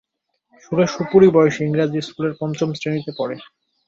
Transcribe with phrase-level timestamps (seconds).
[0.63, 3.35] সুরেশ অপুরই বয়সি, ইংরাজি স্কুলের পঞ্চম শ্রেণীতে পড়ে।